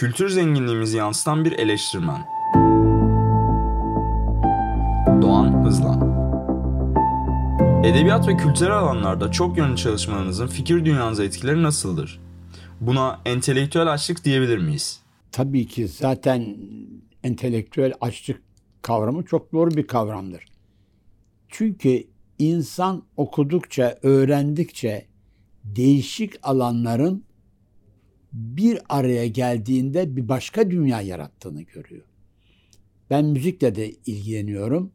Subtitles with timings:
[0.00, 2.26] Kültür zenginliğimizi yansıtan bir eleştirmen.
[5.22, 6.00] Doğan Hızlan
[7.84, 12.20] Edebiyat ve kültürel alanlarda çok yönlü çalışmalarınızın fikir dünyanıza etkileri nasıldır?
[12.80, 15.00] Buna entelektüel açlık diyebilir miyiz?
[15.32, 16.56] Tabii ki zaten
[17.24, 18.42] entelektüel açlık
[18.82, 20.44] kavramı çok doğru bir kavramdır.
[21.48, 22.04] Çünkü
[22.38, 25.06] insan okudukça, öğrendikçe
[25.64, 27.24] değişik alanların
[28.32, 32.04] bir araya geldiğinde bir başka dünya yarattığını görüyor.
[33.10, 34.92] Ben müzikle de ilgileniyorum.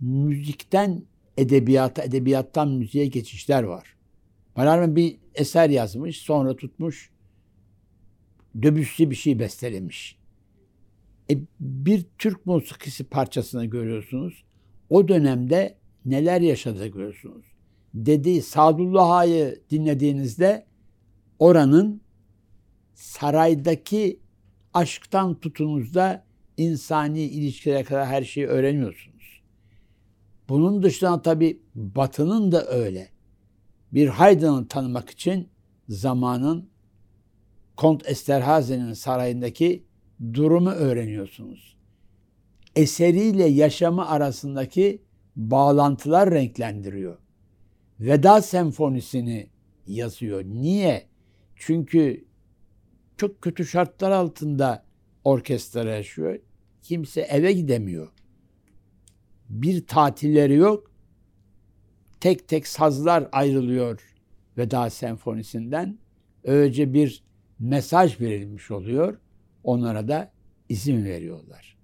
[0.00, 1.02] Müzikten
[1.36, 3.96] edebiyata, edebiyattan müziğe geçişler var.
[4.56, 7.12] Malarmen bir eser yazmış, sonra tutmuş
[8.54, 10.18] Debussy bir şey bestelemiş.
[11.30, 14.44] E, bir Türk musikisi parçasını görüyorsunuz.
[14.90, 17.46] O dönemde neler yaşadığı görüyorsunuz.
[17.94, 20.66] Dediği Sadullah'ı dinlediğinizde
[21.38, 22.01] oranın
[22.94, 24.20] saraydaki
[24.74, 26.24] aşktan tutunuzda
[26.56, 29.42] insani ilişkilere kadar her şeyi öğreniyorsunuz.
[30.48, 33.08] Bunun dışında tabi Batı'nın da öyle.
[33.92, 35.48] Bir Haydn'ı tanımak için
[35.88, 36.68] zamanın
[37.76, 39.84] Kont Esterhazy'nin sarayındaki
[40.34, 41.76] durumu öğreniyorsunuz.
[42.76, 45.02] Eseriyle yaşamı arasındaki
[45.36, 47.18] bağlantılar renklendiriyor.
[48.00, 49.50] Veda senfonisini
[49.86, 50.44] yazıyor.
[50.44, 51.06] Niye?
[51.56, 52.24] Çünkü
[53.16, 54.84] çok kötü şartlar altında
[55.24, 56.38] orkestra yaşıyor.
[56.82, 58.08] Kimse eve gidemiyor.
[59.48, 60.90] Bir tatilleri yok.
[62.20, 64.00] Tek tek sazlar ayrılıyor
[64.58, 65.98] Veda Senfonisi'nden.
[66.44, 67.22] Öylece bir
[67.58, 69.18] mesaj verilmiş oluyor.
[69.64, 70.32] Onlara da
[70.68, 71.76] izin veriyorlar.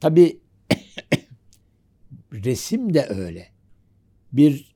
[0.00, 0.40] Tabi
[2.32, 3.48] resim de öyle.
[4.32, 4.74] Bir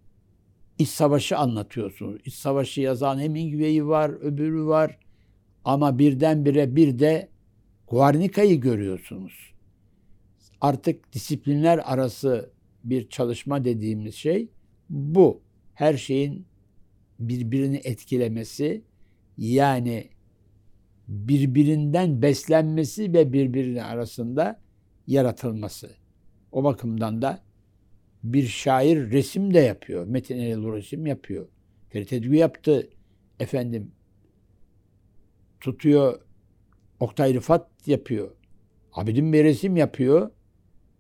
[0.79, 2.21] iç savaşı anlatıyorsunuz.
[2.25, 4.99] İç savaşı yazan Hemingway var, öbürü var.
[5.69, 7.29] Ama birdenbire bir de
[7.89, 9.55] Guernica'yı görüyorsunuz.
[10.61, 12.51] Artık disiplinler arası
[12.85, 14.49] bir çalışma dediğimiz şey
[14.91, 15.41] bu.
[15.75, 16.47] Her şeyin
[17.19, 18.83] birbirini etkilemesi,
[19.39, 20.09] yani
[21.09, 24.61] birbirinden beslenmesi ve birbirinin arasında
[25.07, 25.91] yaratılması.
[26.53, 27.43] O bakımdan da
[28.23, 30.07] bir şair resim de yapıyor.
[30.07, 31.49] Metin Erol resim yapıyor.
[31.89, 32.91] Ferit Edgü yaptı.
[33.41, 33.93] Efendim
[35.61, 36.21] tutuyor
[37.01, 38.31] Oktay Rıfat yapıyor.
[38.93, 40.31] Abidin bir resim yapıyor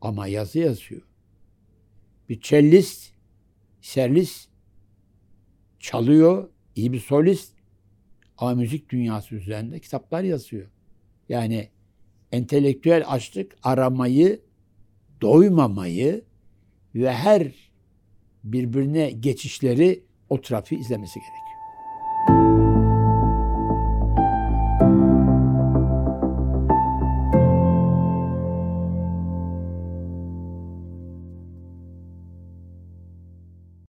[0.00, 1.02] ama yazı yazıyor.
[2.28, 3.12] Bir cellist,
[3.80, 4.48] serlist
[5.80, 7.54] çalıyor, iyi bir solist
[8.38, 10.68] ama müzik dünyası üzerinde kitaplar yazıyor.
[11.28, 11.68] Yani
[12.32, 14.40] entelektüel açlık aramayı,
[15.20, 16.24] doymamayı
[16.94, 17.52] ve her
[18.44, 21.47] birbirine geçişleri o trafiği izlemesi gerekiyor.